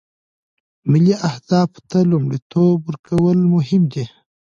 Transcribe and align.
ملي 0.91 1.15
اهدافو 1.29 1.79
ته 1.89 1.99
لومړیتوب 2.11 2.75
ورکول 2.85 3.37
مهم 3.53 3.81
دي 3.93 4.05